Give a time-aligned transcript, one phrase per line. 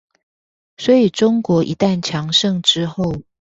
[0.79, 3.21] 所以中國一旦強盛之後